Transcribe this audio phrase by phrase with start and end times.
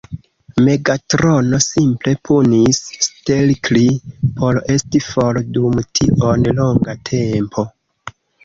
[0.67, 3.85] Megatrono simple punis Stelkri
[4.41, 7.69] por esti for dum tiom longa tempo.